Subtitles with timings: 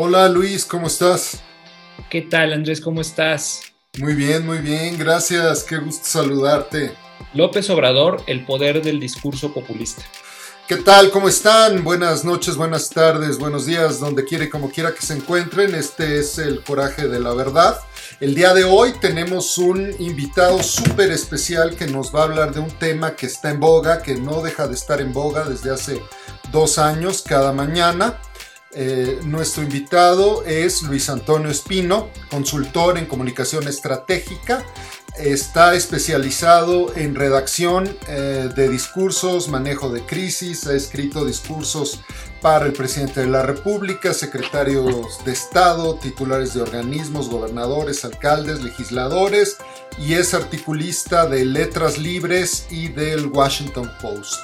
[0.00, 1.40] Hola Luis, ¿cómo estás?
[2.08, 2.80] ¿Qué tal Andrés?
[2.80, 3.62] ¿Cómo estás?
[3.98, 6.92] Muy bien, muy bien, gracias, qué gusto saludarte.
[7.34, 10.04] López Obrador, el poder del discurso populista.
[10.68, 11.10] ¿Qué tal?
[11.10, 11.82] ¿Cómo están?
[11.82, 15.74] Buenas noches, buenas tardes, buenos días, donde quiera y como quiera que se encuentren.
[15.74, 17.80] Este es el coraje de la verdad.
[18.20, 22.60] El día de hoy tenemos un invitado súper especial que nos va a hablar de
[22.60, 26.00] un tema que está en boga, que no deja de estar en boga desde hace
[26.52, 28.20] dos años cada mañana.
[28.72, 34.64] Eh, nuestro invitado es Luis Antonio Espino, consultor en comunicación estratégica
[35.18, 42.00] está especializado en redacción eh, de discursos, manejo de crisis, ha escrito discursos
[42.40, 49.56] para el presidente de la República, secretarios de Estado, titulares de organismos, gobernadores, alcaldes, legisladores
[49.98, 54.38] y es articulista de Letras Libres y del Washington Post.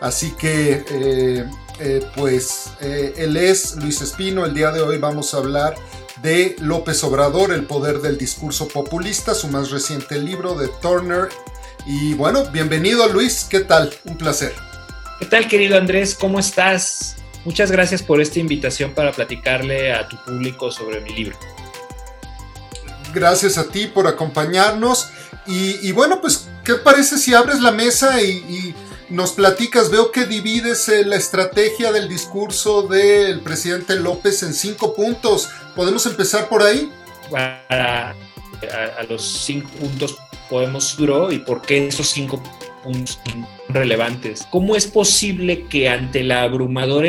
[0.00, 1.48] Así que, eh,
[1.80, 4.44] eh, pues, él es Luis Espino.
[4.44, 5.74] El día de hoy vamos a hablar
[6.22, 11.28] de López Obrador, El poder del discurso populista, su más reciente libro de Turner.
[11.86, 13.92] Y bueno, bienvenido Luis, ¿qué tal?
[14.04, 14.52] Un placer.
[15.18, 16.14] ¿Qué tal querido Andrés?
[16.14, 17.16] ¿Cómo estás?
[17.44, 21.38] Muchas gracias por esta invitación para platicarle a tu público sobre mi libro.
[23.14, 25.10] Gracias a ti por acompañarnos.
[25.46, 28.74] Y, bueno, pues, ¿qué parece si abres la mesa y
[29.08, 34.94] nos platicas, veo que divides eh, la estrategia del discurso del presidente López en cinco
[34.94, 35.48] puntos.
[35.74, 36.90] ¿Podemos empezar por ahí?
[37.32, 38.14] a,
[39.08, 40.16] los cinco puntos
[40.48, 40.96] podemos
[41.30, 42.42] y por qué esos cinco
[42.82, 44.46] puntos son relevantes.
[44.50, 47.08] ¿Cómo es posible que ante la abrumadora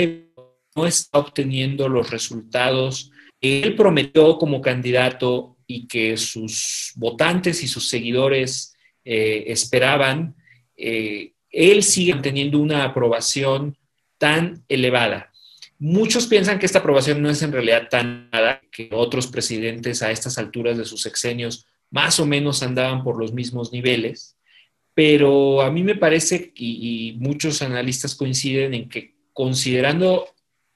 [0.75, 7.67] no está obteniendo los resultados que él prometió como candidato y que sus votantes y
[7.67, 8.75] sus seguidores
[9.05, 10.35] eh, esperaban?
[10.75, 13.75] Eh, él sigue teniendo una aprobación
[14.19, 15.31] tan elevada.
[15.79, 20.11] Muchos piensan que esta aprobación no es en realidad tan nada, que otros presidentes a
[20.11, 24.35] estas alturas de sus sexenios más o menos andaban por los mismos niveles,
[24.93, 30.27] pero a mí me parece, y, muchos analistas coinciden en que considerando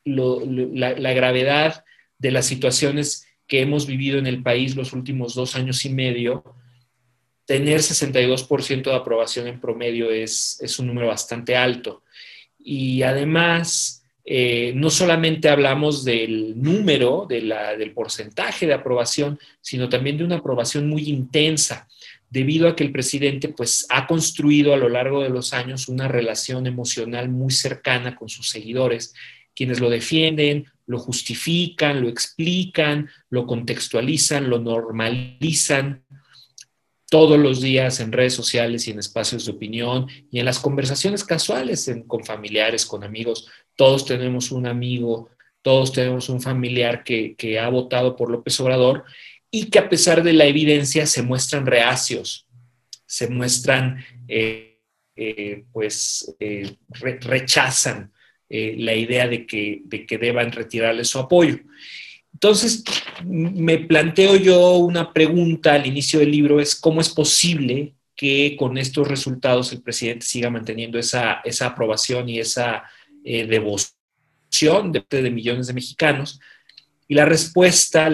[0.03, 1.84] la, la gravedad
[2.18, 6.44] de las situaciones que hemos vivido en el país los últimos dos años y medio,
[7.51, 12.01] tener 62% de aprobación en promedio es, un número bastante alto.
[12.57, 20.23] Y además, eh, no solamente hablamos del número, del porcentaje de aprobación, sino también de
[20.23, 21.89] una aprobación muy intensa,
[22.29, 26.07] debido a que el presidente pues, ha construido a lo largo de los años una
[26.07, 29.13] relación emocional muy cercana con sus seguidores,
[29.53, 36.06] quienes lo defienden, lo justifican, lo explican, lo contextualizan, lo normalizan,
[37.12, 41.26] todos los días en redes sociales y en espacios de opinión y en las conversaciones
[41.26, 43.50] casuales con familiares, con amigos.
[43.76, 45.30] Todos tenemos un amigo,
[45.62, 49.04] todos tenemos un familiar que, ha votado por López Obrador
[49.52, 52.48] y que a pesar de la evidencia se muestran reacios,
[53.06, 54.80] se muestran, eh,
[55.18, 58.14] eh, pues, eh, rechazan
[58.48, 61.60] la idea de que, de que deban retirarle su apoyo.
[62.44, 62.84] Entonces,
[63.24, 68.79] me planteo yo una pregunta al inicio del libro, es cómo es posible que con
[68.79, 72.81] estos resultados el presidente siga manteniendo esa, aprobación y esa
[73.24, 76.40] eh, devoción de, de, millones de mexicanos.
[77.07, 78.12] Y la respuesta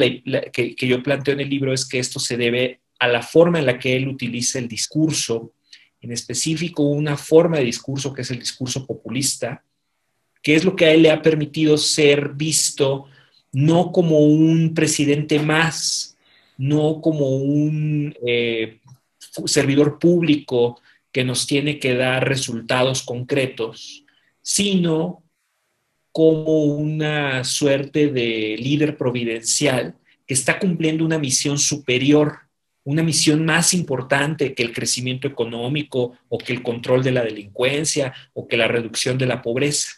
[0.51, 3.59] que, que yo planteo en el libro es que esto se debe a la forma
[3.59, 5.53] en la que él utiliza el discurso,
[6.01, 9.63] en específico una forma de discurso que es el discurso populista,
[10.43, 13.07] que es lo que a él le ha permitido ser visto
[13.51, 16.17] no como un presidente más,
[16.57, 18.79] no como un eh,
[19.45, 20.79] servidor público
[21.11, 24.05] que nos tiene que dar resultados concretos,
[24.41, 25.23] sino
[26.11, 32.39] como una suerte de líder providencial que está cumpliendo una misión superior,
[32.83, 38.13] una misión más importante que el crecimiento económico o que el control de la delincuencia
[38.33, 39.89] o que la reducción de la pobreza.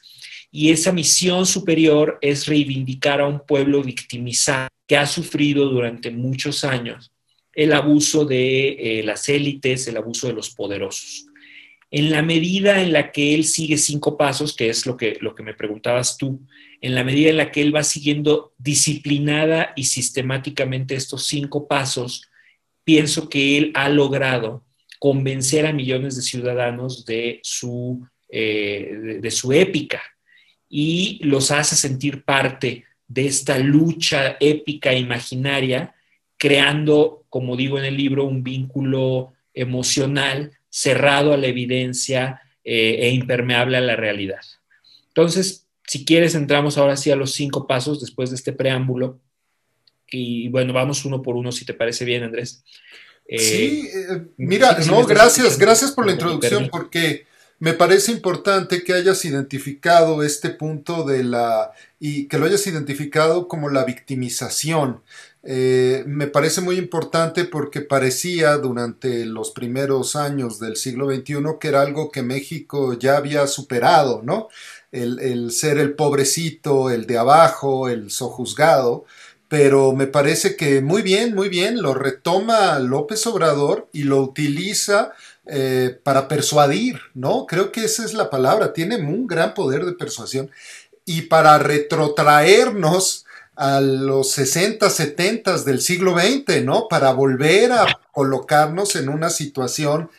[0.51, 6.63] Y esa misión superior es reivindicar a un pueblo victimizado que ha sufrido durante muchos
[6.63, 7.11] años
[7.53, 8.69] el abuso de
[8.99, 11.25] eh, las élites, el abuso de los poderosos.
[11.91, 15.35] En la medida en la que él sigue cinco pasos, que es lo que, lo
[15.35, 16.39] que me preguntabas tú,
[16.81, 22.29] en la medida en la que él va siguiendo disciplinada y sistemáticamente estos cinco pasos,
[22.83, 24.63] pienso que él ha logrado
[24.99, 30.01] convencer a millones de ciudadanos de su, eh, de su épica,
[30.69, 35.95] y los hace sentir parte de esta lucha épica e imaginaria,
[36.37, 43.09] creando, como digo en el libro, un vínculo emocional cerrado a la evidencia eh, e
[43.09, 44.41] impermeable a la realidad.
[45.07, 49.19] Entonces, si quieres, entramos ahora sí a los cinco pasos después de este preámbulo.
[50.11, 52.63] Y bueno, vamos uno por uno, si te parece bien, Andrés.
[53.27, 57.25] sí, eh, mira, no, gracias, gracias por la introducción, porque
[57.59, 63.47] me parece importante que hayas identificado este punto de la y que lo hayas identificado
[63.49, 65.01] como la victimización.
[65.43, 71.67] Eh, me parece muy importante porque parecía durante los primeros años del siglo XXI que
[71.67, 74.47] era algo que México ya había superado, ¿no?
[74.91, 79.05] El, el ser el pobrecito, el de abajo, el sojuzgado,
[79.49, 85.13] pero me parece que muy bien, muy bien, lo retoma López Obrador y lo utiliza
[85.45, 87.45] eh, para persuadir, ¿no?
[87.45, 90.51] Creo que esa es la palabra, tiene un gran poder de persuasión
[91.05, 93.25] y para retrotraernos
[93.55, 96.87] a los 60, 70 del siglo XX, ¿no?
[96.87, 100.09] Para volver a colocarnos en una situación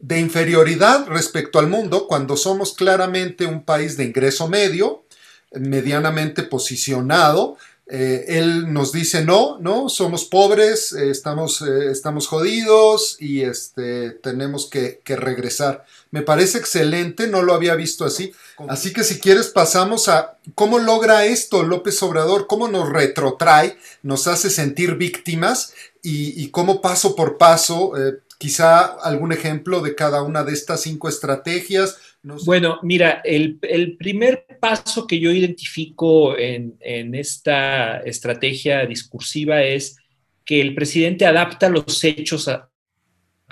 [0.00, 5.04] de inferioridad respecto al mundo cuando somos claramente un país de ingreso medio,
[5.52, 7.58] medianamente posicionado,
[7.92, 14.10] eh, él nos dice, no, no, somos pobres, eh, estamos, eh, estamos jodidos y este,
[14.10, 15.84] tenemos que, que, regresar.
[16.12, 18.32] Me parece excelente, no lo había visto así.
[18.68, 24.28] Así que si quieres pasamos a cómo logra esto López Obrador, cómo nos retrotrae, nos
[24.28, 27.94] hace sentir víctimas y, y cómo paso por paso,
[28.38, 33.58] quizá algún ejemplo de cada una de estas cinco estrategias bueno, mira, el,
[33.98, 36.76] primer paso que yo identifico en,
[37.14, 39.96] esta estrategia discursiva es
[40.44, 42.68] que el presidente adapta los hechos a,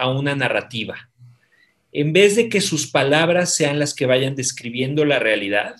[0.07, 1.11] una narrativa.
[1.93, 5.75] En vez de que sus palabras sean las que vayan describiendo la realidad,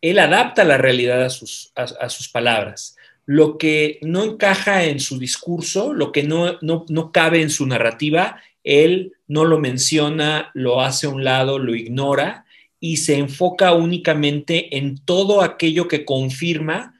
[0.00, 2.96] él adapta la realidad a sus, a, sus palabras.
[3.26, 7.66] Lo que no encaja en su discurso, lo que no, no, no cabe en su
[7.66, 12.46] narrativa, él no lo menciona, lo hace a un lado, lo ignora
[12.80, 16.98] y se enfoca únicamente en todo aquello que confirma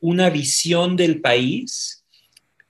[0.00, 2.04] una visión del país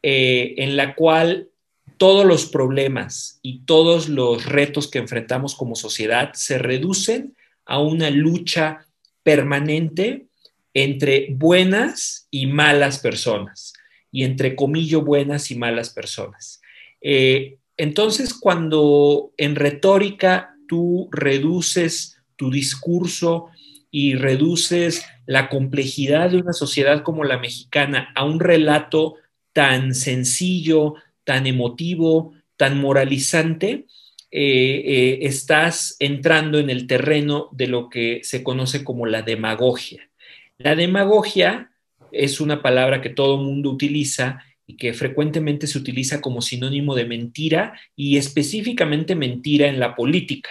[0.02, 1.48] eh, en la cual
[1.96, 8.10] todos los problemas y todos los retos que enfrentamos como sociedad se reducen a una
[8.10, 8.86] lucha
[9.22, 10.26] permanente
[10.74, 13.72] entre buenas y malas personas,
[14.10, 16.60] y entre comillas buenas y malas personas.
[17.00, 23.48] Eh, entonces, cuando en retórica tú reduces tu discurso
[23.90, 29.16] y reduces la complejidad de una sociedad como la mexicana a un relato
[29.52, 30.94] tan sencillo,
[31.24, 33.86] tan emotivo, tan moralizante,
[34.30, 40.10] eh, eh, estás entrando en el terreno de lo que se conoce como la demagogia.
[40.58, 41.70] La demagogia
[42.10, 47.04] es una palabra que todo mundo utiliza y que frecuentemente se utiliza como sinónimo de
[47.04, 50.50] mentira y específicamente mentira en la política,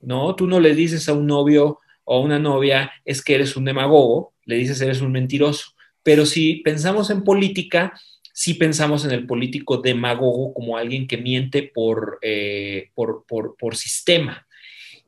[0.00, 0.34] ¿no?
[0.34, 3.64] Tú no le dices a un novio o a una novia es que eres un
[3.64, 7.92] demagogo, le dices eres un mentiroso, pero si pensamos en política,
[8.32, 13.76] sí pensamos en el político demagogo como alguien que miente por, eh, por, por, por
[13.76, 14.46] sistema.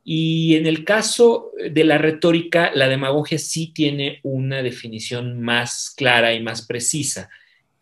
[0.07, 6.33] Y en el caso de la retórica, la demagogia sí tiene una definición más clara
[6.33, 7.29] y más precisa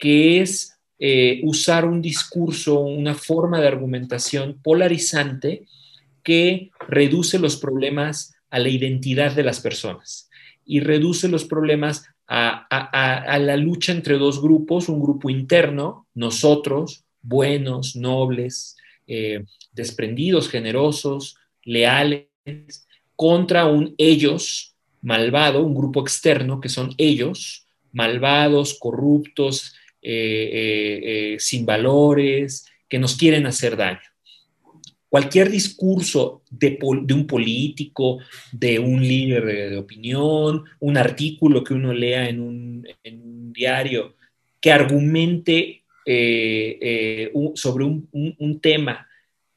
[0.04, 5.66] que es eh, usar un discurso, una forma de argumentación polarizante
[6.24, 10.30] que reduce los problemas a la identidad de las personas
[10.66, 12.68] y reduce los problemas a,
[13.40, 18.76] la lucha entre dos grupos, un grupo interno, nosotros, buenos, nobles,
[19.08, 22.28] eh, desprendidos, generosos, leales,
[23.16, 31.00] contra un ellos malvado, un grupo externo que son ellos, malvados, corruptos, eh, eh,
[31.34, 34.02] eh, sin valores, que nos quieren hacer daño.
[35.08, 38.20] Cualquier discurso de, un político,
[38.52, 44.16] de un líder de, opinión, un artículo que uno lea en un, diario,
[44.60, 45.84] que argumente
[47.56, 49.08] sobre un, tema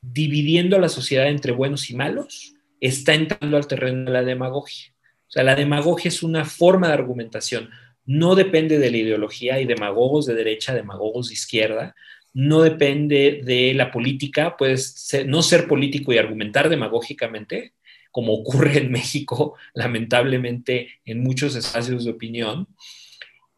[0.01, 4.93] dividiendo a la sociedad entre buenos y malos, está entrando al terreno de la demagogia.
[5.27, 7.71] O sea, la demagogia es una forma de argumentación,
[8.07, 11.95] no depende de la ideología, hay demagogos de derecha, demagogos de izquierda,
[12.33, 17.73] no depende de la política, puedes no ser político y argumentar demagógicamente,
[18.11, 22.69] como ocurre en México, lamentablemente, en muchos espacios de opinión.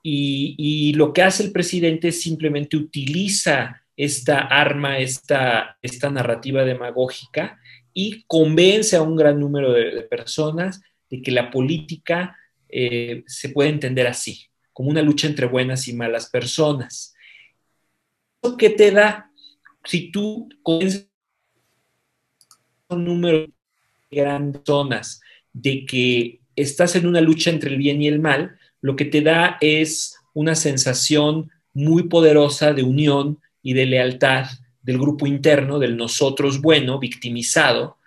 [0.02, 7.58] Y, lo que hace el presidente es simplemente utiliza esta arma, esta, esta narrativa demagógica
[7.92, 12.36] y convence a un gran número de personas de que la política
[12.68, 17.14] eh, se puede entender así, como una lucha entre buenas y malas personas.
[18.58, 19.30] ¿Qué te da
[19.84, 21.08] si tú comienzas
[22.88, 23.52] un número de
[24.10, 25.20] grandes zonas
[25.52, 29.20] de que estás en una lucha entre el bien y el mal, lo que te
[29.20, 34.46] da es una sensación muy poderosa de unión y de lealtad
[34.82, 37.97] del grupo interno, del nosotros bueno, victimizado,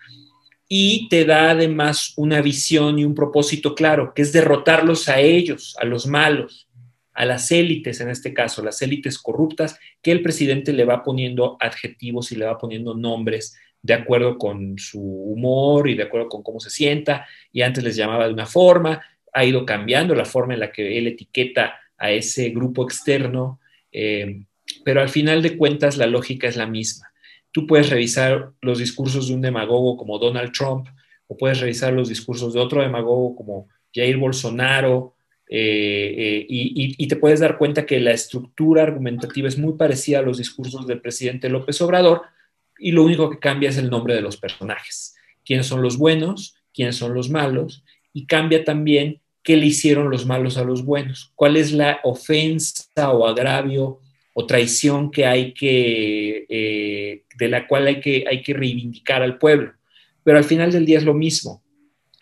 [0.73, 5.75] y te da además una visión y un propósito claro, que es derrotarlos a ellos,
[5.81, 6.69] a los malos,
[7.13, 11.57] a las élites en este caso, las élites corruptas, que el presidente le va poniendo
[11.59, 16.41] adjetivos y le va poniendo nombres de acuerdo con su humor y de acuerdo con
[16.41, 19.01] cómo se sienta, y antes les llamaba de una forma,
[19.33, 23.59] ha ido cambiando la forma en la que él etiqueta a ese grupo externo,
[23.91, 24.45] eh,
[24.85, 27.10] pero al final de cuentas la lógica es la misma.
[27.51, 30.87] Tú puedes revisar los discursos de un demagogo como Donald Trump,
[31.27, 35.15] o puedes revisar los discursos de otro demagogo como Jair Bolsonaro,
[35.53, 40.21] eh, eh, y, te puedes dar cuenta que la estructura argumentativa es muy parecida a
[40.21, 42.21] los discursos del presidente López Obrador,
[42.79, 45.15] y lo único que cambia es el nombre de los personajes.
[45.45, 46.55] ¿Quiénes son los buenos?
[46.73, 47.83] ¿Quiénes son los malos?
[48.13, 51.31] Y cambia también qué le hicieron los malos a los buenos.
[51.35, 53.99] ¿Cuál es la ofensa o agravio
[54.33, 59.37] o traición que hay que, eh, de la cual hay que, hay que reivindicar al
[59.37, 59.73] pueblo.
[60.23, 61.63] Pero al final del día es lo mismo,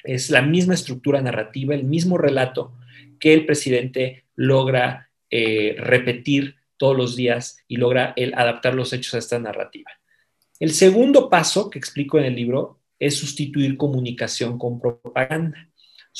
[0.04, 2.74] es la misma estructura narrativa, el mismo relato
[3.20, 9.14] que el presidente logra eh, repetir todos los días y logra el adaptar los hechos
[9.14, 9.92] a esta narrativa.
[10.60, 15.69] El segundo paso que explico en el libro es sustituir comunicación con propaganda.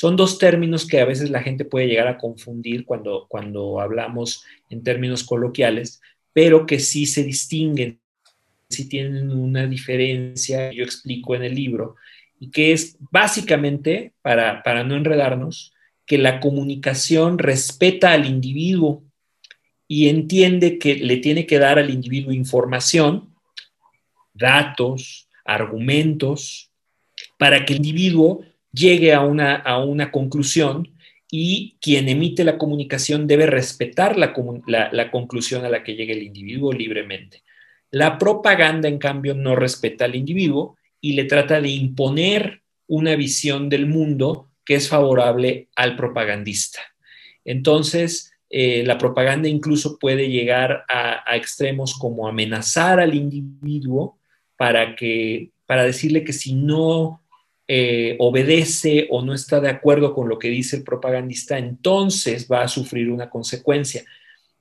[0.00, 4.42] Son dos términos que a veces la gente puede llegar a confundir cuando, cuando hablamos
[4.70, 6.00] en términos coloquiales,
[6.32, 8.00] pero que sí se distinguen,
[8.70, 11.96] sí tienen una diferencia, yo explico en el libro,
[12.38, 15.74] y que es básicamente, para, para no enredarnos,
[16.06, 19.04] que la comunicación respeta al individuo
[19.86, 23.34] y entiende que le tiene que dar al individuo información,
[24.32, 26.70] datos, argumentos,
[27.36, 30.88] para que el individuo llegue a una, a una conclusión
[31.30, 34.34] y quien emite la comunicación debe respetar la,
[34.66, 37.42] la, conclusión a la que llegue el individuo libremente.
[37.90, 43.68] La propaganda, en cambio, no respeta al individuo y le trata de imponer una visión
[43.68, 46.80] del mundo que es favorable al propagandista.
[47.44, 54.18] Entonces, eh, la propaganda incluso puede llegar a, a, extremos como amenazar al individuo
[54.56, 57.22] para, que, para decirle que si no
[57.72, 62.62] eh, obedece o no está de acuerdo con lo que dice el propagandista, entonces va
[62.62, 64.04] a sufrir una consecuencia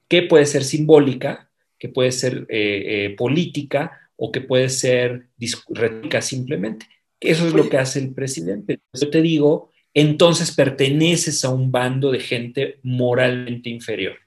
[0.08, 1.50] que puede ser simbólica,
[1.80, 5.26] que puede ser eh, eh, política o que puede ser
[5.70, 6.86] retórica simplemente.
[7.20, 8.80] Eso es lo que hace el presidente.
[8.94, 14.18] Yo te digo, entonces perteneces a un bando de gente moralmente inferior.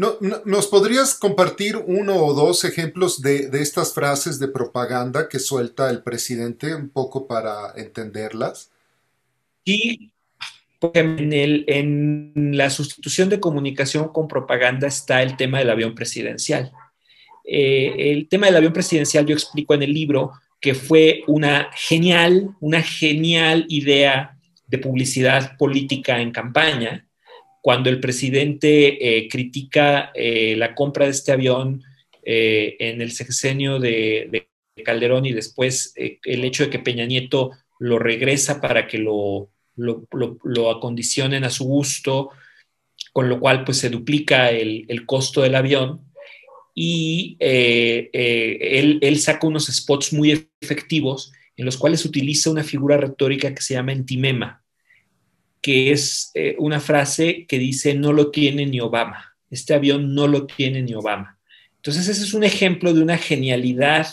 [0.00, 6.02] ¿Nos podrías compartir uno o dos ejemplos de, estas frases de propaganda que suelta el
[6.02, 8.70] presidente un poco para entenderlas?
[9.66, 10.10] Sí,
[10.94, 11.32] en,
[11.66, 16.72] en la sustitución de comunicación con propaganda está el tema del avión presidencial.
[17.44, 22.56] Eh, el tema del avión presidencial yo explico en el libro que fue una genial,
[22.60, 27.06] una genial idea de publicidad política en campaña,
[27.60, 31.82] cuando el presidente eh, critica eh, la compra de este avión
[32.22, 34.46] eh, en el sexenio de,
[34.82, 40.70] Calderón y después el hecho de que Peña Nieto lo regresa para que lo, lo,
[40.70, 42.30] acondicionen a su gusto,
[43.12, 46.00] con lo cual pues se duplica el, costo del avión
[46.74, 53.54] y él, él saca unos spots muy efectivos en los cuales utiliza una figura retórica
[53.54, 54.59] que se llama entimema
[55.60, 59.36] que es eh, una frase que dice no lo tiene ni Obama.
[59.50, 61.38] Este avión no lo tiene ni Obama.
[61.76, 64.06] Entonces ese es un ejemplo de una genialidad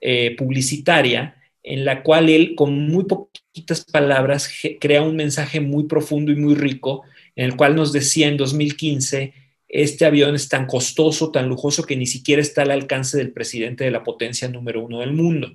[0.00, 6.32] eh, publicitaria en la cual él con muy poquitas palabras crea un mensaje muy profundo
[6.32, 7.02] y muy rico
[7.36, 9.34] en el cual nos decía en 2015
[9.72, 13.84] este avión es tan costoso, tan lujoso que ni siquiera está al alcance del presidente
[13.84, 15.50] de la potencia número uno del mundo.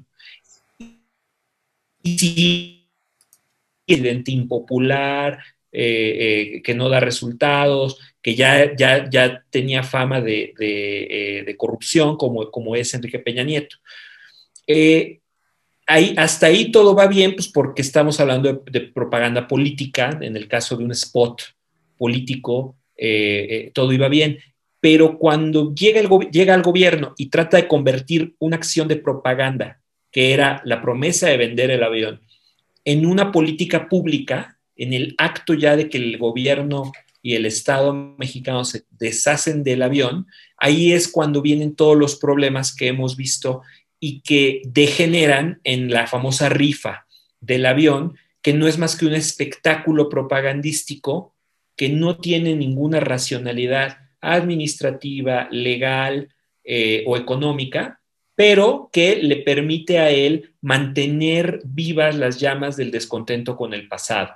[2.01, 2.76] Y si
[3.87, 5.39] presidente impopular,
[5.71, 12.17] eh, eh, que no da resultados, que ya, ya, ya tenía fama de, eh, corrupción,
[12.17, 13.77] como, como es Enrique Peña Nieto.
[15.89, 20.49] Ahí, hasta ahí todo va bien, pues porque estamos hablando de, propaganda política, en el
[20.49, 21.43] caso de un spot
[21.97, 22.75] político,
[23.73, 24.39] todo iba bien.
[24.81, 29.81] Pero cuando llega, el, llega al gobierno y trata de convertir una acción de propaganda,
[30.11, 32.21] que era la promesa de vender el avión,
[32.87, 37.93] en una política pública, en el acto ya de que el gobierno y el Estado
[37.93, 40.25] mexicano se deshacen del avión,
[40.55, 43.61] ahí es cuando vienen todos los problemas que hemos visto
[43.99, 47.05] y que degeneran en la famosa rifa
[47.41, 51.35] del avión, que no es más que un espectáculo propagandístico
[51.75, 56.29] que no tiene ninguna racionalidad administrativa, legal
[56.63, 57.99] eh, o económica,
[58.37, 64.29] pero que le permite a él mantener vivas las llamas del descontento con el pasado.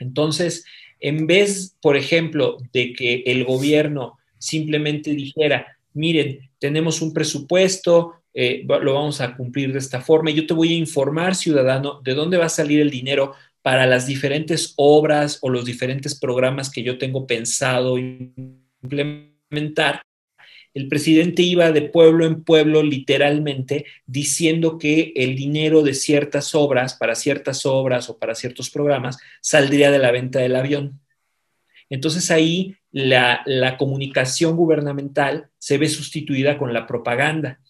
[0.00, 0.64] Entonces,
[0.98, 8.64] en vez, por ejemplo, de que el gobierno simplemente dijera, miren, tenemos un presupuesto, eh,
[8.66, 12.38] lo vamos a cumplir de esta forma, yo te voy a informar, ciudadano, de dónde
[12.38, 16.98] va a salir el dinero para las diferentes obras o los diferentes programas que yo
[16.98, 20.02] tengo pensado implementar
[20.74, 26.94] el presidente iba de pueblo en pueblo literalmente diciendo que el dinero de ciertas obras,
[26.94, 31.00] para ciertas obras o para ciertos programas, saldría de la venta del avión.
[31.90, 37.60] Entonces ahí la, comunicación gubernamental se ve sustituida con la propaganda.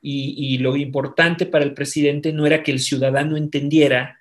[0.00, 4.17] Y, lo importante para el presidente no era que el ciudadano entendiera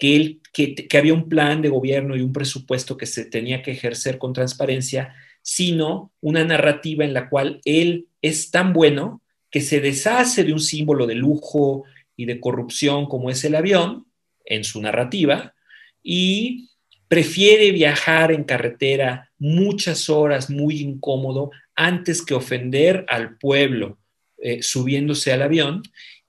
[0.00, 3.70] que, él, que había un plan de gobierno y un presupuesto que se tenía que
[3.70, 9.80] ejercer con transparencia, sino una narrativa en la cual él es tan bueno que se
[9.80, 11.84] deshace de un símbolo de lujo
[12.16, 14.06] y de corrupción como es el avión
[14.44, 15.54] en su narrativa
[16.02, 16.68] y
[17.08, 23.98] prefiere viajar en carretera muchas horas muy incómodo antes que ofender al pueblo
[24.38, 25.82] eh, subiéndose al avión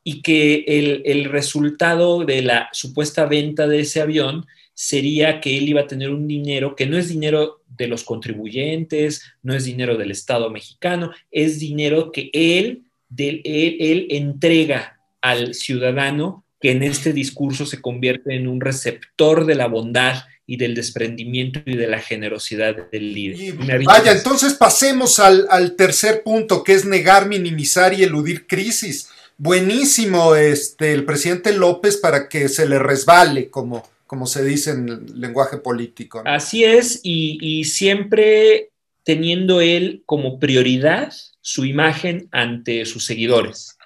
[0.03, 5.70] y que el, el resultado de la supuesta venta de ese avión sería que él
[5.70, 9.98] iba a tener un dinero que no es dinero de los contribuyentes, no es dinero
[9.98, 12.84] del Estado mexicano, es dinero que él,
[13.15, 19.67] él, entrega al ciudadano que en este discurso se convierte en un receptor de la
[19.67, 23.55] bondad y del desprendimiento y de la generosidad del líder.
[23.86, 29.10] vaya, entonces pasemos al, al, tercer punto, que es negar, minimizar y eludir crisis.
[29.43, 34.88] Buenísimo este, el presidente López para que se le resbale, como, como se dice en
[34.88, 36.21] el lenguaje político.
[36.25, 38.69] Así es, y, siempre
[39.03, 43.80] teniendo él como prioridad su imagen ante sus seguidores,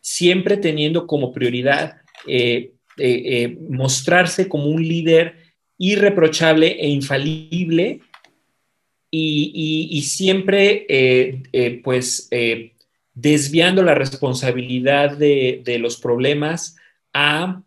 [0.00, 5.36] siempre teniendo como prioridad eh, eh, eh, mostrarse como un líder
[5.78, 8.00] irreprochable e infalible
[9.12, 10.84] y, siempre
[11.84, 12.28] pues
[13.16, 16.76] desviando la responsabilidad de, los problemas
[17.14, 17.62] a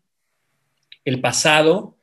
[1.04, 1.98] el pasado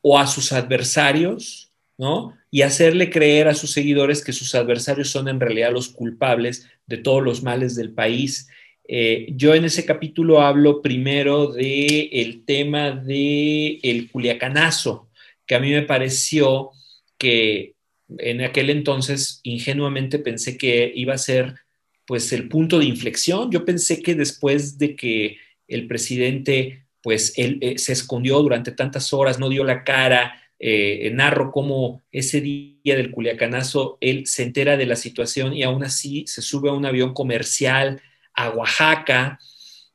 [0.00, 2.34] o a sus adversarios, ¿no?
[2.50, 6.96] Y hacerle creer a sus seguidores que sus adversarios son en realidad los culpables de
[6.96, 8.48] todos los males del país.
[8.88, 15.10] Eh, yo en ese capítulo hablo primero del el tema del el culiacanazo,
[15.44, 16.70] que a mí me pareció
[17.18, 17.74] que
[18.16, 21.67] en aquel entonces ingenuamente pensé que iba a ser
[22.08, 23.50] pues el punto de inflexión.
[23.50, 25.36] Yo pensé que después de que
[25.68, 30.42] el presidente pues él eh, se escondió durante tantas horas, no dio la cara.
[30.58, 35.84] Eh, narro cómo ese día del Culiacanazo él se entera de la situación y aún
[35.84, 38.00] así se sube a un avión comercial
[38.34, 39.38] a Oaxaca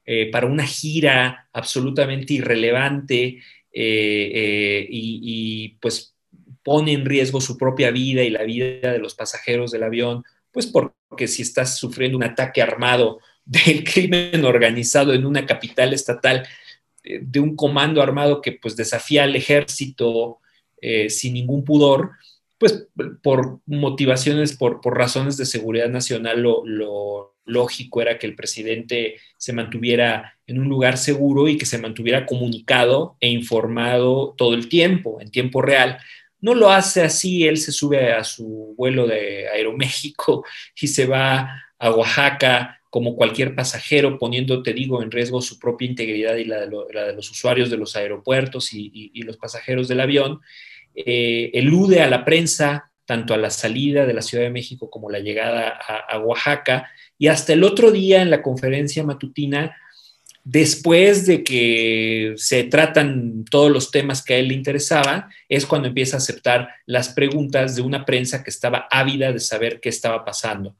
[0.05, 3.39] eh, para una gira absolutamente irrelevante
[3.75, 6.15] y, y, pues
[6.61, 10.23] pone en riesgo su propia vida y la vida de los pasajeros del avión,
[10.53, 16.47] pues porque si estás sufriendo un ataque armado del crimen organizado en una capital estatal,
[17.03, 20.37] eh, de un comando armado que pues desafía al ejército
[20.79, 22.11] eh, sin ningún pudor,
[22.57, 22.87] pues
[23.21, 30.37] por motivaciones, por, razones de seguridad nacional, lo, lógico era que el presidente se mantuviera
[30.47, 35.29] en un lugar seguro y que se mantuviera comunicado e informado todo el tiempo, en
[35.29, 35.97] tiempo real.
[36.43, 40.43] No lo hace así, él se sube a su vuelo de Aeroméxico
[40.81, 45.87] y se va a Oaxaca como cualquier pasajero, poniendo, te digo, en riesgo su propia
[45.87, 50.41] integridad y la de, los usuarios de los aeropuertos y, los pasajeros del avión,
[50.93, 55.09] eh, elude a la prensa, tanto a la salida de la Ciudad de México como
[55.09, 59.75] la llegada a, Oaxaca, y hasta el otro día en la conferencia matutina,
[60.43, 65.87] después de que se tratan todos los temas que a él le interesaban, es cuando
[65.87, 70.25] empieza a aceptar las preguntas de una prensa que estaba ávida de saber qué estaba
[70.25, 70.75] pasando.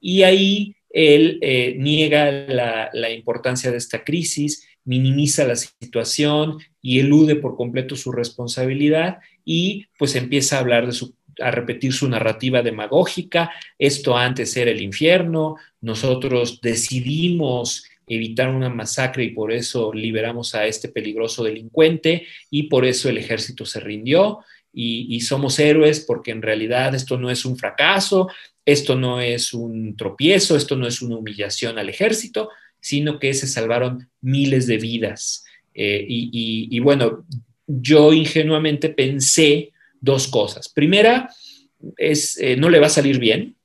[0.00, 7.36] Y ahí él eh, niega la, importancia de esta crisis, minimiza la situación y elude
[7.36, 12.62] por completo su responsabilidad y pues empieza a hablar de su a repetir su narrativa
[12.62, 20.54] demagógica, esto antes era el infierno, nosotros decidimos evitar una masacre y por eso liberamos
[20.54, 24.40] a este peligroso delincuente y por eso el ejército se rindió
[24.72, 28.28] y, y somos héroes porque en realidad esto no es un fracaso,
[28.64, 33.46] esto no es un tropiezo, esto no es una humillación al ejército, sino que se
[33.46, 35.44] salvaron miles de vidas.
[35.74, 37.26] Eh, y, bueno,
[37.66, 40.68] yo ingenuamente pensé dos cosas.
[40.68, 41.28] Primera,
[41.96, 43.56] es, eh, no le va a salir bien.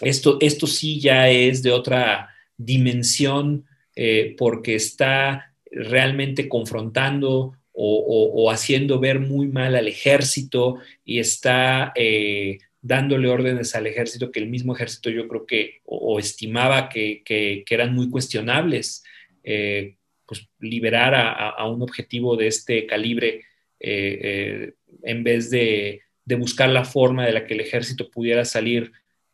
[0.00, 2.28] Esto, esto sí ya es de otra
[2.64, 3.64] dimensión
[3.96, 12.58] eh, porque está realmente confrontando o, haciendo ver muy mal al ejército y está eh,
[12.82, 17.22] dándole órdenes al ejército que el mismo ejército yo creo que o, estimaba que,
[17.70, 19.02] eran muy cuestionables.
[19.42, 23.44] pues liberar a, un objetivo de este calibre
[23.80, 26.02] en vez de
[26.36, 28.92] buscar la forma de la que el ejército pudiera salir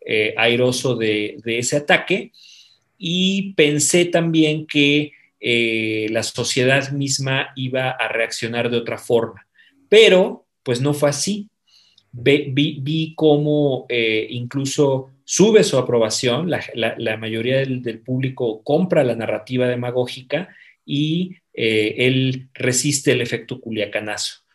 [0.08, 2.30] eh, airoso de, ese ataque.
[2.98, 9.46] Y pensé también que eh, la sociedad misma iba a reaccionar de otra forma.
[9.88, 11.48] Pero, pues no fue así.
[12.12, 20.48] Vi, cómo eh, incluso sube su aprobación, la, mayoría del, público compra la narrativa demagógica
[20.84, 24.46] y él resiste el efecto culiacanazo.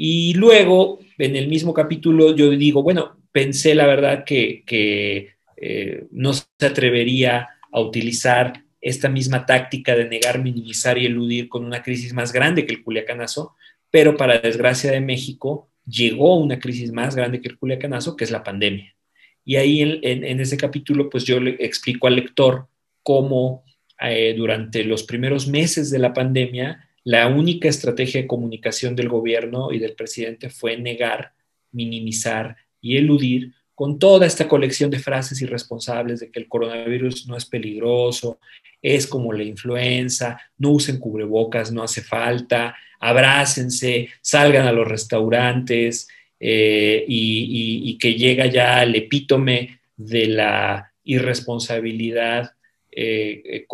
[0.00, 4.62] Y luego, en el mismo capítulo, yo digo, bueno, pensé la verdad que,
[5.56, 11.64] eh, no se atrevería a utilizar esta misma táctica de negar, minimizar y eludir con
[11.64, 13.54] una crisis más grande que el Culiacanazo,
[13.90, 18.30] pero para desgracia de México llegó una crisis más grande que el Culiacanazo, que es
[18.30, 18.94] la pandemia.
[19.44, 22.68] Y ahí en, ese capítulo, pues yo le explico al lector
[23.02, 23.64] cómo
[24.00, 29.72] eh, durante los primeros meses de la pandemia la única estrategia de comunicación del gobierno
[29.72, 31.32] y del presidente fue negar,
[31.72, 37.36] minimizar y eludir con toda esta colección de frases irresponsables de que el coronavirus no
[37.36, 38.40] es peligroso,
[38.82, 46.08] es como la influenza, no usen cubrebocas, no hace falta, abrácense, salgan a los restaurantes
[46.40, 52.54] eh, y, que llega ya el epítome de la irresponsabilidad
[52.90, 53.66] eh, eh,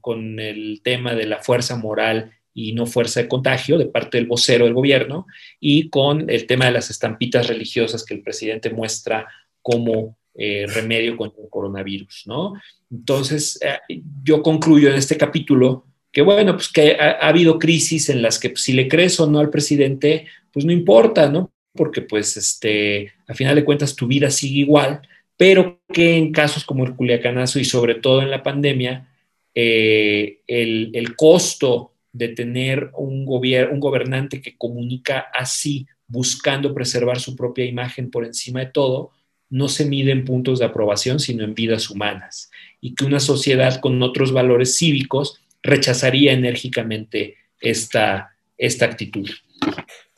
[0.00, 4.26] con el tema de la fuerza moral y no fuerza de contagio de parte del
[4.26, 5.26] vocero del gobierno
[5.60, 9.28] y con el tema de las estampitas religiosas que el presidente muestra
[9.62, 12.54] como eh, remedio contra el coronavirus, ¿no?
[12.90, 18.22] Entonces, eh, yo concluyo en este capítulo que, bueno, pues que ha, habido crisis en
[18.22, 21.52] las que pues, si le crees o no al presidente, pues no importa, ¿no?
[21.74, 25.02] Porque pues, este, a final de cuentas, tu vida sigue igual,
[25.36, 29.08] pero que en casos como el culiacanazo y sobre todo en la pandemia,
[29.54, 37.36] eh, el, el costo de tener un, un gobernante que comunica así, buscando preservar su
[37.36, 39.12] propia imagen por encima de todo,
[39.50, 42.50] no se mide en puntos de aprobación, sino en vidas humanas.
[42.80, 49.28] Y que una sociedad con otros valores cívicos rechazaría enérgicamente esta, esta actitud.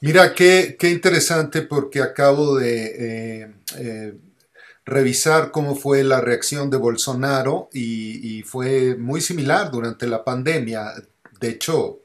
[0.01, 4.15] Mira, qué, interesante porque acabo de eh, eh,
[4.85, 10.93] revisar cómo fue la reacción de Bolsonaro y, fue muy similar durante la pandemia
[11.41, 12.01] de hecho,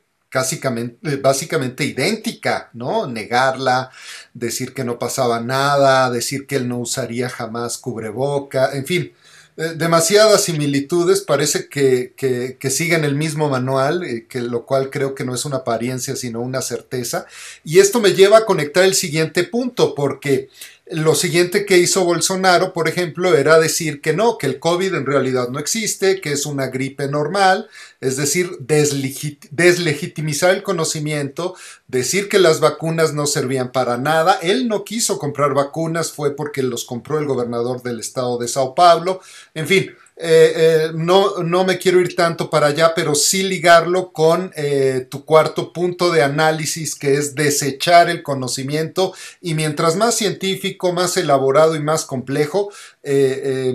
[1.21, 3.08] básicamente, idéntica, ¿no?
[3.08, 3.91] Negarla,
[4.34, 9.13] decir que no pasaba nada, decir que él no usaría jamás cubreboca, en fin,
[9.58, 15.15] eh, demasiadas similitudes, parece que, que, siguen el mismo manual, eh, que, lo cual creo
[15.15, 17.26] que no es una apariencia, sino una certeza.
[17.63, 20.50] Y esto me lleva a conectar el siguiente punto, porque
[20.88, 25.08] lo siguiente que hizo Bolsonaro, por ejemplo, era decir que no, que el COVID en
[25.08, 27.67] realidad no existe, que es una gripe normal,
[28.02, 31.56] es decir, deslegitimizar el conocimiento,
[31.88, 34.38] decir que las vacunas no servían para nada.
[34.43, 38.76] Él no quiso comprar vacunas, fue porque los compró el gobernador del estado de Sao
[38.76, 39.21] Paulo.
[39.56, 44.13] En fin, eh, eh, no, no, me quiero ir tanto para allá, pero sí ligarlo
[44.13, 49.13] con eh, tu cuarto punto de análisis, que es desechar el conocimiento.
[49.41, 52.71] Y mientras más científico, más elaborado y más complejo,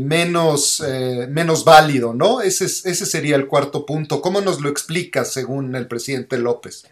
[0.01, 0.83] menos,
[1.29, 2.41] menos válido, ¿no?
[2.41, 4.21] Ese, ese sería el cuarto punto.
[4.21, 6.85] ¿Cómo nos lo explicas según el presidente López?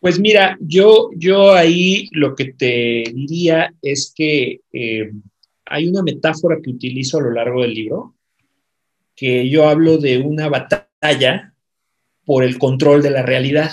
[0.00, 4.60] Pues mira, yo, yo ahí lo que te diría es que
[5.66, 8.15] hay una metáfora que utilizo a lo largo del libro,
[9.16, 11.54] que yo hablo de una batalla
[12.26, 13.72] por el control de la realidad.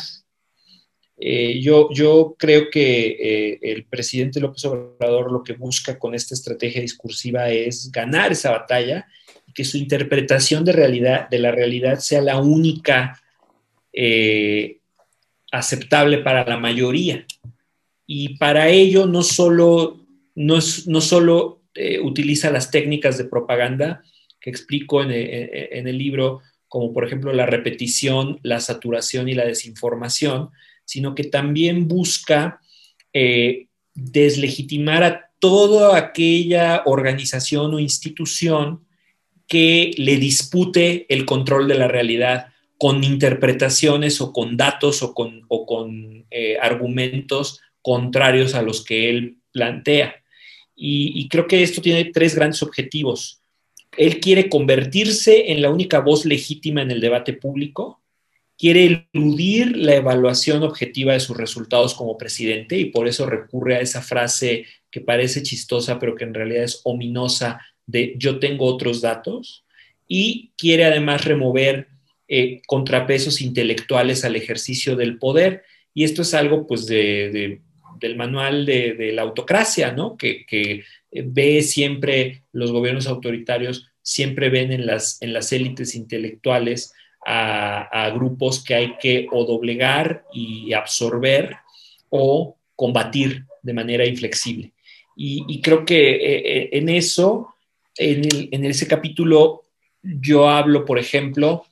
[1.18, 6.34] Eh, yo, yo, creo que eh, el presidente López Obrador lo que busca con esta
[6.34, 9.06] estrategia discursiva es ganar esa batalla
[9.48, 13.22] y que su interpretación de, realidad, de la realidad sea la única
[13.92, 14.80] eh,
[15.52, 17.26] aceptable para la mayoría.
[18.06, 21.62] Y para ello no solo, no, no solo
[22.04, 24.04] utiliza las técnicas de propaganda,
[24.44, 30.50] que explico en el, libro, como por ejemplo la repetición, la saturación y la desinformación,
[30.84, 32.60] sino que también busca
[33.14, 38.86] eh, deslegitimar a toda aquella organización o institución
[39.48, 45.48] que le dispute el control de la realidad con interpretaciones o con datos o con,
[45.48, 50.16] con eh, argumentos contrarios a los que él plantea.
[50.76, 53.43] y creo que esto tiene tres grandes objetivos.
[53.98, 58.02] Él quiere convertirse en la única voz legítima en el debate público,
[58.58, 63.82] quiere eludir la evaluación objetiva de sus resultados como presidente y por eso recurre a
[63.82, 69.02] esa frase que parece chistosa pero que en realidad es ominosa de yo tengo otros
[69.02, 69.66] datos
[70.08, 71.88] y quiere además remover
[72.28, 77.60] eh, contrapesos intelectuales al ejercicio del poder y esto es algo pues del
[78.16, 80.18] manual de, la autocracia, ¿no?
[80.18, 86.93] Que, ve siempre los gobiernos autoritarios, siempre ven en las, en las élites intelectuales
[87.26, 91.56] a, grupos que hay que o doblegar y absorber
[92.10, 94.73] o combatir de manera inflexible.
[95.15, 97.56] Y, creo que eh, eh, en eso,
[97.97, 99.65] en, ese capítulo,
[100.02, 101.65] yo hablo, por ejemplo,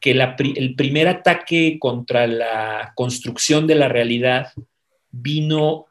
[0.00, 4.52] que el primer ataque contra la construcción de la realidad
[5.10, 5.86] vino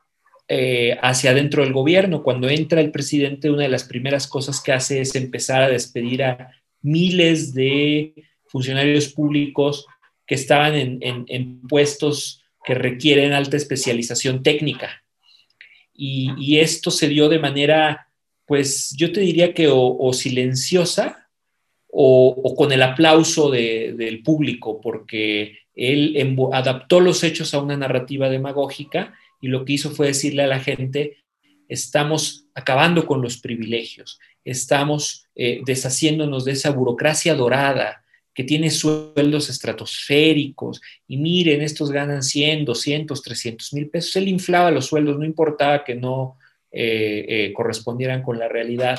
[0.56, 2.22] eh, hacia adentro del gobierno.
[2.22, 6.22] Cuando entra el presidente, una de las primeras cosas que hace es empezar a despedir
[6.22, 6.52] a
[6.84, 8.14] miles de
[8.46, 9.88] funcionarios públicos
[10.28, 15.04] que estaban en, puestos que requieren alta especialización técnica.
[15.92, 18.10] Y, esto se dio de manera,
[18.46, 21.30] pues yo te diría que o, silenciosa
[21.90, 29.16] o, con el aplauso del público, porque él adaptó los hechos a una narrativa demagógica
[29.44, 31.18] y lo que hizo fue decirle a la gente,
[31.68, 39.50] estamos acabando con los privilegios, estamos eh, deshaciéndonos de esa burocracia dorada, que tiene sueldos
[39.50, 44.16] estratosféricos y miren, estos ganan 100, 200, 300 mil pesos.
[44.16, 46.38] Él inflaba los sueldos, no importaba que no
[46.72, 48.98] eh, eh, correspondieran con la realidad.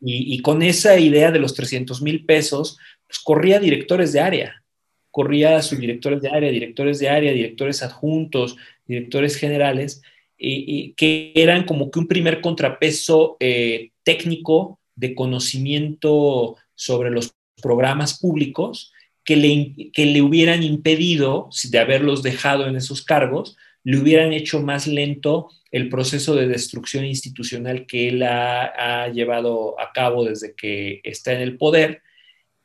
[0.00, 4.62] Y, con esa idea de los 300 mil pesos, pues corría directores de área,
[5.10, 8.56] corría subdirectores de área, directores de área, directores adjuntos,
[8.88, 10.02] directores generales,
[10.36, 18.18] y, que eran como que un primer contrapeso eh, técnico de conocimiento sobre los programas
[18.18, 18.92] públicos
[19.24, 24.62] que le, que le hubieran impedido, de haberlos dejado en esos cargos, le hubieran hecho
[24.62, 31.00] más lento el proceso de destrucción institucional que él ha, llevado a cabo desde que
[31.04, 32.02] está en el poder.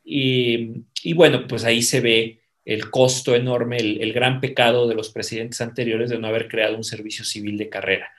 [0.04, 0.84] Y,
[1.16, 5.60] bueno, pues ahí se ve el costo enorme, el, el, gran pecado de los presidentes
[5.62, 8.10] anteriores de no haber creado un servicio civil de carrera.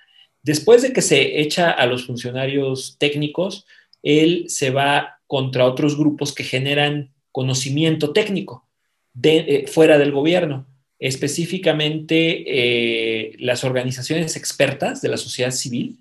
[0.43, 3.67] Después de que se echa a los funcionarios técnicos,
[4.03, 8.69] él se va contra otros grupos que generan conocimiento técnico
[9.15, 10.67] de, eh, fuera del gobierno,
[10.99, 15.99] específicamente eh, las organizaciones expertas de la sociedad civil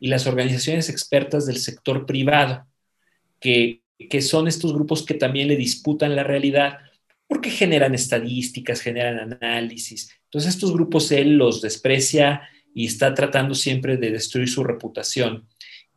[0.00, 2.66] y las organizaciones expertas del sector privado,
[3.38, 6.78] que, que son estos grupos que también le disputan la realidad
[7.26, 10.10] porque generan estadísticas, generan análisis.
[10.24, 12.42] Entonces estos grupos él los desprecia
[12.74, 15.46] y está tratando siempre de destruir su reputación.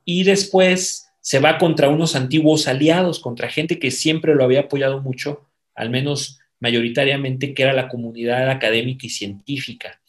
[0.05, 5.01] Y después se va contra unos antiguos aliados, contra gente que siempre lo había apoyado
[5.01, 10.01] mucho, al menos mayoritariamente, que era la comunidad académica y científica.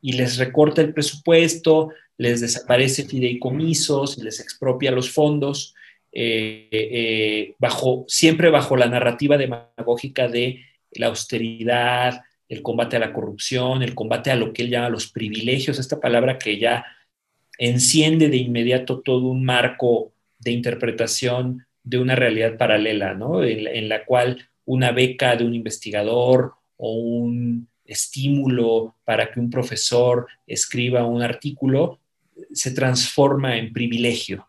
[0.00, 5.74] Y les recorta el presupuesto, les desaparece fideicomisos, les expropia los fondos,
[6.12, 10.60] eh, eh, bajo, siempre bajo la narrativa demagógica de
[10.92, 15.10] la austeridad, el combate a la corrupción, el combate a lo que él llama los
[15.10, 16.84] privilegios, esta palabra que ya
[17.58, 23.42] enciende de inmediato todo un marco de interpretación de una realidad paralela, ¿no?
[23.42, 30.26] En, la cual una beca de un investigador o un estímulo para que un profesor
[30.46, 32.00] escriba un artículo
[32.52, 34.48] se transforma en privilegio.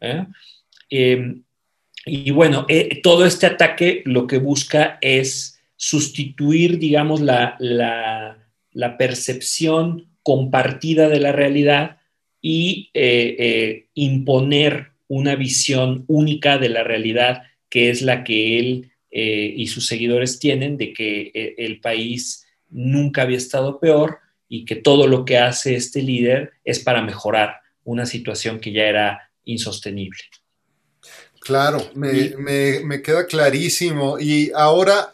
[0.00, 0.26] ¿eh?
[0.94, 1.42] Em,
[2.04, 7.58] y bueno, eh, todo este ataque lo que busca es sustituir, digamos, la,
[8.98, 11.98] percepción compartida de la realidad
[12.40, 19.52] y eh, imponer una visión única de la realidad que es la que él eh,
[19.56, 24.76] y sus seguidores tienen de que eh, el país nunca había estado peor y que
[24.76, 30.18] todo lo que hace este líder es para mejorar una situación que ya era insostenible.
[31.44, 34.18] Claro, me, me queda clarísimo.
[34.18, 35.12] Y ahora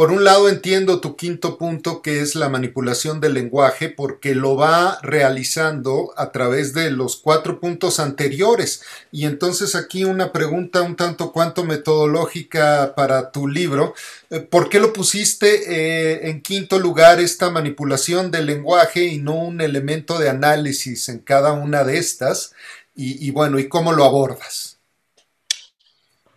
[0.00, 4.56] por un lado entiendo tu quinto punto que es la manipulación del lenguaje porque lo
[4.56, 8.80] va realizando a través de los cuatro puntos anteriores.
[9.12, 13.92] Y entonces aquí una pregunta un tanto cuanto metodológica para tu libro.
[14.30, 19.34] Eh, ¿Por qué lo pusiste eh, en quinto lugar esta manipulación del lenguaje y no
[19.34, 22.54] un elemento de análisis en cada una de estas?
[22.94, 24.79] Y, y bueno, ¿y cómo lo abordas?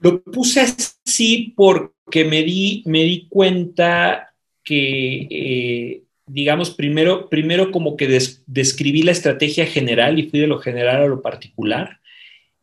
[0.04, 7.96] Lo puse así porque me di, me di cuenta que, eh, digamos, primero, primero como
[7.96, 12.02] que describí la estrategia general y fui de lo general a lo particular.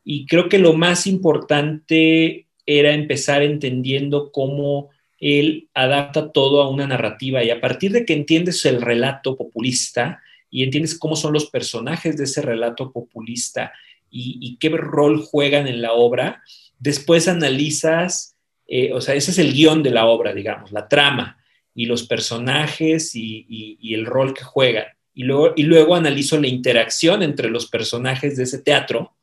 [0.05, 6.87] Y creo que lo más importante era empezar entendiendo cómo él adapta todo a una
[6.87, 11.47] narrativa y a partir de que entiendes el relato populista y entiendes cómo son los
[11.47, 13.73] personajes de ese relato populista
[14.11, 16.43] y, qué rol juegan en la obra,
[16.81, 18.35] después analizas,
[18.67, 21.39] eh, o sea, ese es el guion de la obra, digamos, la trama
[21.75, 24.87] y los personajes y, el rol que juegan.
[25.15, 29.15] Y luego, y luego analizo la interacción entre los personajes de ese teatro,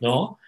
[0.00, 0.38] ¿no?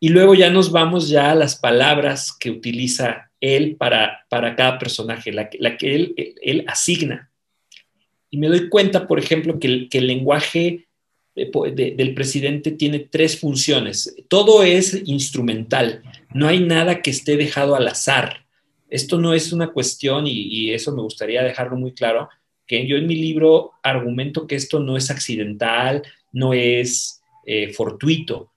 [0.00, 4.78] Y luego ya nos vamos ya a las palabras que utiliza él para, para cada
[4.78, 7.30] personaje, la, que él, él, asigna.
[8.30, 10.87] Y me doy cuenta, por ejemplo, que el lenguaje
[11.74, 14.16] del presidente tiene tres funciones.
[14.28, 16.02] Todo es instrumental,
[16.34, 18.46] no hay nada que esté dejado al azar.
[18.90, 22.28] Esto no es una cuestión, y, eso me gustaría dejarlo muy claro,
[22.66, 28.52] que yo en mi libro argumento que esto no es accidental, no es eh, fortuito,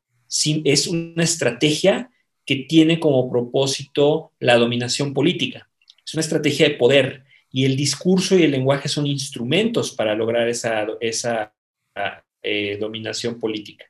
[0.63, 2.09] es una estrategia
[2.45, 5.69] que tiene como propósito la dominación política.
[6.05, 10.47] Es una estrategia de poder y el discurso y el lenguaje son instrumentos para lograr
[10.47, 11.53] esa, esa
[12.43, 13.85] eh, dominación política.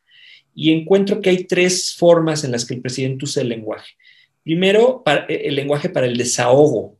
[0.53, 3.93] Y encuentro que hay tres formas en las que el presidente usa el lenguaje.
[4.43, 6.97] Primero, eh, el lenguaje para el desahogo,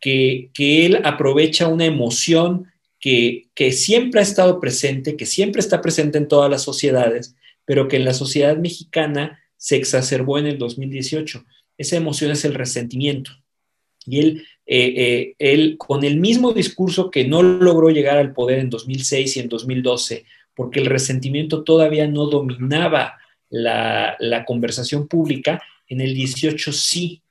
[0.00, 2.66] que, que él aprovecha una emoción
[3.00, 7.88] que, que, siempre ha estado presente, que siempre está presente en todas las sociedades, pero
[7.88, 11.44] que en la sociedad mexicana se exacerbó en el 2018.
[11.78, 13.32] Esa emoción es el resentimiento.
[14.06, 18.70] Y él, eh, él, con el mismo discurso que no logró llegar al poder en
[18.70, 20.24] 2006 y en 2012,
[20.56, 23.18] porque el resentimiento todavía no dominaba
[23.50, 27.22] la, conversación pública, en el 18 sí,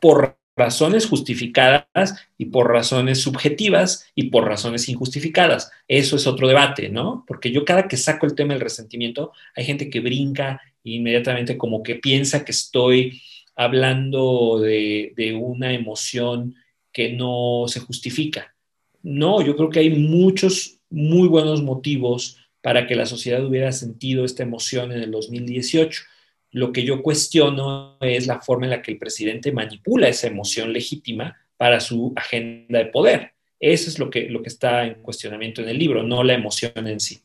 [0.00, 5.70] por razones justificadas y por razones subjetivas y por razones injustificadas.
[5.86, 7.24] Eso es otro debate, ¿no?
[7.28, 11.82] Porque yo cada que saco el tema del resentimiento, hay gente que brinca inmediatamente como
[11.82, 13.22] que piensa que estoy
[13.54, 16.54] hablando de, de una emoción
[16.90, 18.54] que no se justifica.
[19.02, 24.24] No, yo creo que hay muchos muy buenos motivos para que la sociedad hubiera sentido
[24.24, 26.02] esta emoción en el 2018.
[26.50, 30.72] Lo que yo cuestiono es la forma en la que el presidente manipula esa emoción
[30.72, 33.34] legítima para su agenda de poder.
[33.60, 36.88] Eso es lo que, lo que está en cuestionamiento en el libro, no la emoción
[36.88, 37.20] en sí.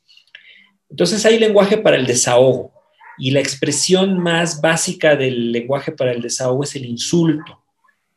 [0.92, 2.72] Entonces hay lenguaje para el desahogo
[3.18, 7.64] y la expresión más básica del lenguaje para el desahogo es el insulto.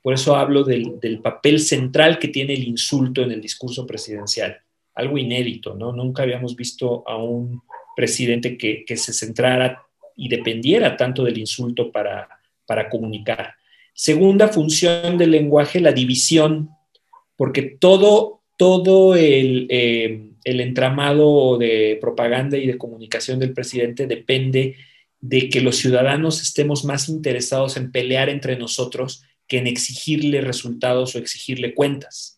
[0.02, 4.60] Por eso hablo del, del papel central que tiene el insulto en el discurso presidencial
[4.94, 5.92] algo inédito, ¿no?
[5.92, 7.62] Nunca habíamos visto a un
[7.96, 9.82] presidente que, se centrara
[10.16, 12.28] y dependiera tanto del insulto para,
[12.66, 13.54] para comunicar.
[13.92, 16.70] Segunda función del lenguaje, la división,
[17.36, 24.76] porque todo, todo el, eh, el, entramado de propaganda y de comunicación del presidente depende
[25.20, 31.14] de que los ciudadanos estemos más interesados en pelear entre nosotros que en exigirle resultados
[31.14, 32.33] o exigirle cuentas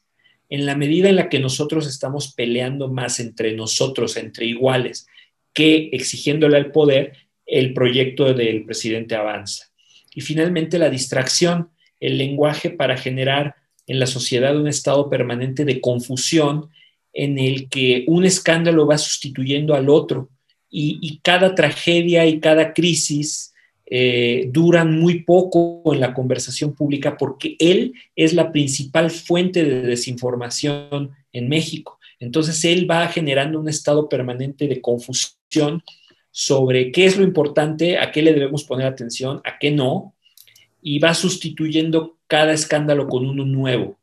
[0.49, 5.07] en la medida en la que nosotros estamos peleando más entre nosotros, entre iguales,
[5.53, 7.15] que exigiéndole al poder,
[7.47, 9.67] el proyecto del presidente avanza.
[10.15, 13.57] Y finalmente la distracción, el lenguaje para generar
[13.87, 16.71] en la sociedad un estado permanente de confusión
[17.13, 20.29] en el que un escándalo va sustituyendo al otro
[20.69, 23.55] y, y cada tragedia y cada crisis
[23.89, 29.83] eh, duran muy poco en la conversación pública porque él es la principal fuente de
[29.83, 31.99] desinformación en México.
[32.19, 35.83] Entonces él va generando un estado permanente de confusión
[36.31, 40.15] sobre qué es lo importante, a qué le debemos poner atención, a qué no,
[40.83, 43.99] y va sustituyendo cada escándalo con uno nuevo,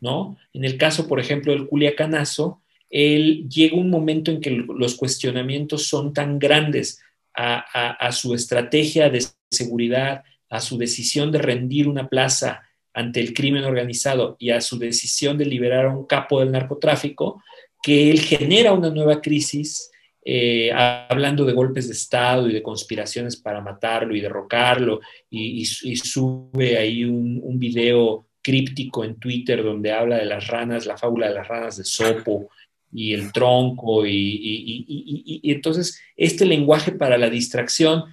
[0.00, 0.36] ¿no?
[0.52, 5.86] En el caso, por ejemplo, del Culiacanazo, él llega un momento en que los cuestionamientos
[5.86, 7.00] son tan grandes
[7.38, 13.64] a, su estrategia de seguridad, a su decisión de rendir una plaza ante el crimen
[13.64, 17.42] organizado y a su decisión de liberar a un capo del narcotráfico,
[17.80, 19.90] que él genera una nueva crisis,
[20.24, 25.00] eh, hablando de golpes de Estado y de conspiraciones para matarlo y derrocarlo,
[25.30, 30.96] y, sube ahí un, un, video críptico en Twitter donde habla de las ranas, la
[30.96, 32.48] fábula de las ranas de Sopo,
[32.92, 38.04] y el tronco y, entonces este lenguaje para la distracción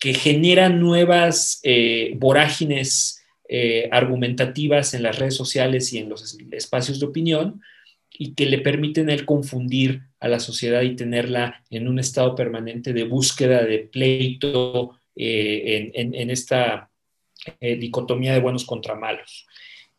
[0.00, 7.00] que genera nuevas eh, vorágines eh, argumentativas en las redes sociales y en los espacios
[7.00, 7.60] de opinión
[8.10, 12.92] y que le permiten él confundir a la sociedad y tenerla en un estado permanente
[12.92, 16.90] de búsqueda de pleito eh, en, esta
[17.60, 19.46] dicotomía de buenos contra malos.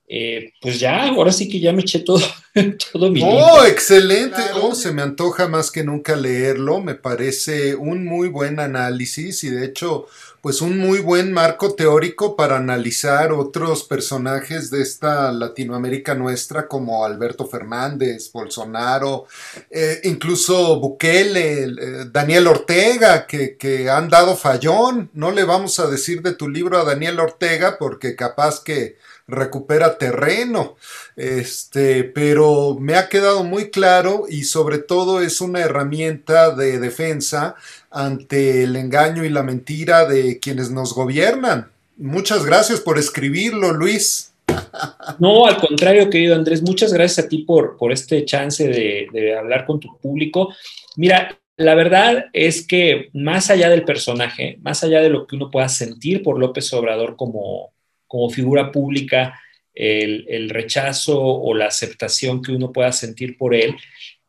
[0.07, 2.21] Eh, pues ya, ahora sí que ya me eché todo,
[2.91, 4.41] todo mi Oh, excelente.
[4.61, 6.79] Oh, se me antoja más que nunca leerlo.
[6.81, 10.05] Me parece un muy buen análisis y de hecho,
[10.41, 17.03] pues un muy buen marco teórico para analizar otros personajes de esta Latinoamérica nuestra como
[17.03, 19.25] Alberto Fernández, Bolsonaro,
[19.71, 25.09] eh, incluso Bukele, eh, Daniel Ortega, que, que han dado fallón.
[25.13, 28.97] No le vamos a decir de tu libro a Daniel Ortega porque capaz que
[29.27, 30.75] recupera terreno.
[31.15, 37.55] Este, pero me ha quedado muy claro y sobre todo es una herramienta de defensa
[37.91, 41.69] ante el engaño y la mentira de quienes nos gobiernan.
[41.97, 44.33] Muchas gracias por escribirlo, Luis.
[45.19, 49.37] No, al contrario, querido Andrés, muchas gracias a ti por, por este chance de, de
[49.37, 50.53] hablar con tu público.
[50.97, 55.49] Mira, la verdad es que más allá del personaje, más allá de lo que uno
[55.49, 57.71] pueda sentir por López Obrador como,
[58.15, 59.37] como figura pública,
[59.73, 63.75] el, rechazo o la aceptación que uno pueda sentir por él.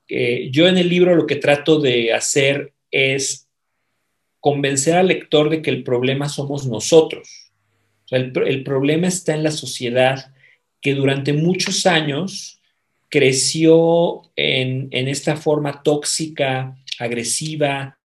[0.08, 3.48] Eh, yo en el libro lo que trato de hacer es
[4.40, 7.52] convencer al lector de que el problema somos nosotros.
[8.10, 10.32] el, problema está en la sociedad
[10.80, 12.60] que durante muchos años
[13.08, 18.00] creció en, esta forma tóxica, agresiva,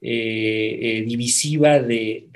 [0.00, 2.28] eh, eh, divisiva de,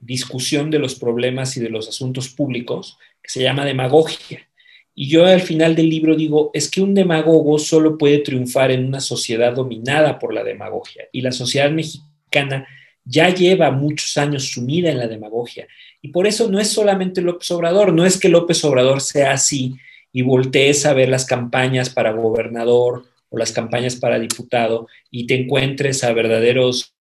[0.00, 4.46] discusión de los problemas y de los asuntos públicos, que se llama demagogia.
[4.94, 8.86] Y yo al final del libro digo, es que un demagogo solo puede triunfar en
[8.86, 11.04] una sociedad dominada por la demagogia.
[11.12, 12.66] Y la sociedad mexicana
[13.04, 15.66] ya lleva muchos años sumida en la demagogia.
[16.02, 19.76] Y por eso no es solamente López Obrador, no es que López Obrador sea así
[20.12, 25.34] y voltees a ver las campañas para gobernador o las campañas para diputado y te
[25.34, 26.94] encuentres a verdaderos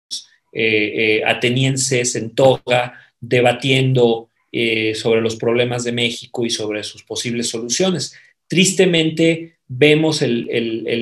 [0.52, 7.04] eh, eh, atenienses en toga debatiendo eh, sobre los problemas de México y sobre sus
[7.04, 8.16] posibles soluciones.
[8.48, 10.48] Tristemente vemos el,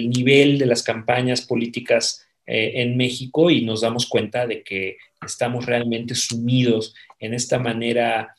[0.09, 6.15] nivel de las campañas políticas en México y nos damos cuenta de que estamos realmente
[6.15, 8.33] sumidos en esta manera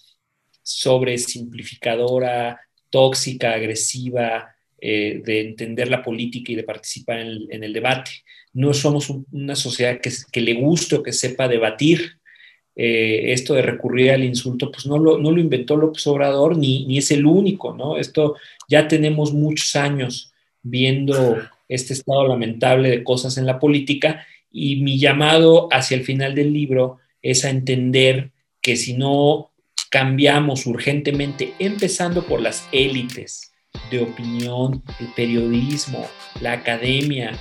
[0.62, 8.10] sobresimplificadora, tóxica, agresiva, de entender la política y de participar en el debate
[8.58, 12.18] no somos una sociedad que, le guste o que sepa debatir.
[12.74, 16.84] Eh, esto de recurrir al insulto, pues no lo, no lo inventó López Obrador, ni,
[16.86, 17.96] ni, es el único, ¿no?
[17.96, 18.34] Esto
[18.68, 20.32] ya tenemos muchos años
[20.62, 21.38] viendo
[21.68, 26.52] este estado lamentable de cosas en la política y mi llamado hacia el final del
[26.52, 29.52] libro es a entender que si no
[29.88, 33.52] cambiamos urgentemente, empezando por las élites
[33.90, 36.06] de opinión, el periodismo,
[36.40, 37.38] la academia,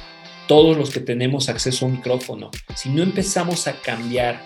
[0.47, 4.41] todos los que tenemos acceso a un micrófono, si no empezamos a cambiar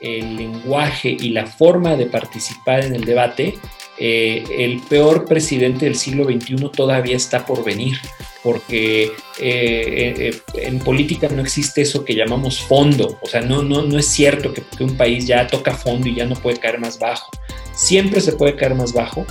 [0.00, 3.54] el lenguaje y la forma de participar en el debate,
[3.98, 7.96] eh, el peor presidente del siglo XXI todavía está por venir,
[8.42, 13.82] porque eh, eh, en política no existe eso que llamamos fondo, o sea, no, no,
[13.82, 16.78] no es cierto que, que un país ya toca fondo y ya no puede caer
[16.80, 17.30] más bajo,
[17.72, 19.24] siempre se puede caer más bajo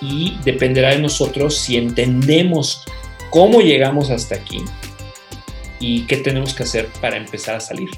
[0.00, 2.84] y dependerá de nosotros si entendemos
[3.30, 4.64] cómo llegamos hasta aquí
[5.80, 7.90] y qué tenemos que hacer para empezar a salir.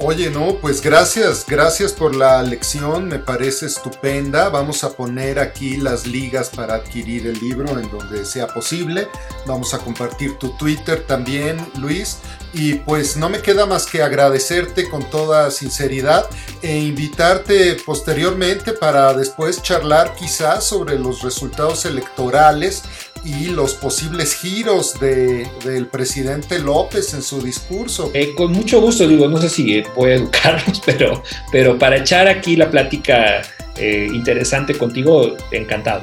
[0.00, 4.48] Oye, no, pues gracias, gracias por la lección, me parece estupenda.
[4.48, 9.08] Vamos a poner aquí las ligas para adquirir el libro en donde sea posible.
[9.44, 12.18] Vamos a compartir tu Twitter también, Luis.
[12.52, 16.30] Y pues no me queda más que agradecerte con toda sinceridad
[16.62, 22.84] e invitarte posteriormente para después charlar quizás sobre los resultados electorales
[23.24, 28.10] y los posibles giros de, del presidente López en su discurso.
[28.14, 32.56] Eh, con mucho gusto, digo, no sé si puede educarnos, pero, pero para echar aquí
[32.56, 33.42] la plática
[33.76, 36.02] eh, interesante contigo, encantado.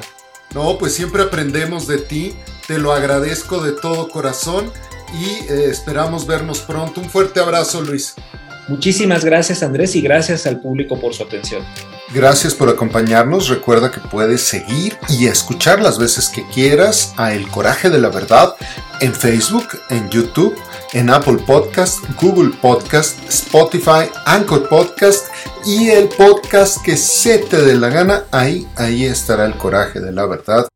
[0.54, 2.34] No, pues siempre aprendemos de ti,
[2.66, 4.72] te lo agradezco de todo corazón
[5.12, 7.00] y eh, esperamos vernos pronto.
[7.00, 8.14] Un fuerte abrazo, Luis.
[8.68, 11.62] Muchísimas gracias, Andrés, y gracias al público por su atención.
[12.14, 13.48] Gracias por acompañarnos.
[13.48, 18.08] Recuerda que puedes seguir y escuchar las veces que quieras a El Coraje de la
[18.10, 18.54] Verdad
[19.00, 20.56] en Facebook, en YouTube,
[20.92, 25.26] en Apple Podcast, Google Podcast, Spotify, Anchor Podcast
[25.64, 28.24] y el podcast que se te dé la gana.
[28.30, 30.68] Ahí, ahí estará El Coraje de la Verdad.